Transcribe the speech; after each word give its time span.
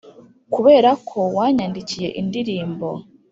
kuberako 0.53 1.19
wanyandikiye 1.37 2.09
indirimbo. 2.21 2.89